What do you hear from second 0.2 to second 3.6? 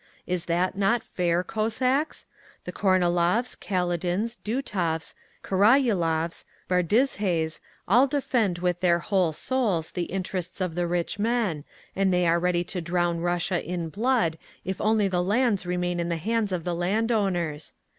Is not that fair, Cossacks? The Kornilovs,